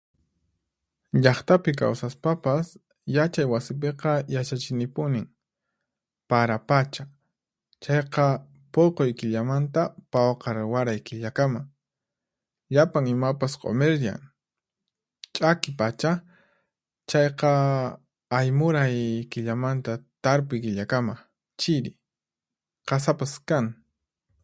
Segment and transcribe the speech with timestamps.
[1.23, 2.65] Llaqtapi kawsaspapas,
[3.15, 5.25] yachay wasipiqa yachachinipunin:
[6.29, 7.03] Para pacha,
[7.83, 8.25] chayqa
[8.73, 9.81] puquy killamanta
[10.13, 11.61] pawqar waray killakama,
[12.75, 14.19] llapan imapas q'umiryan.
[15.35, 16.11] Ch'aki pacha,
[17.09, 17.51] chayqa
[18.37, 18.95] aymuray
[19.31, 19.91] killamanta
[20.23, 21.15] tarpuy killakama,
[21.61, 21.91] chiri,
[22.87, 23.65] qasapas kan.